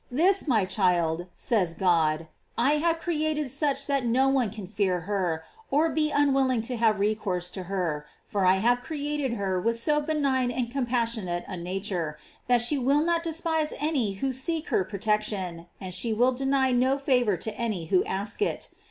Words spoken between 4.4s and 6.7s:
can fear her, or be unwill ing